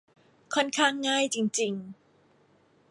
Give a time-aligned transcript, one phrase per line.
[0.53, 1.93] ค่อนข้างง่ายจริง ๆ